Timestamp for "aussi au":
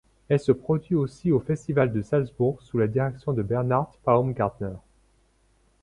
0.95-1.39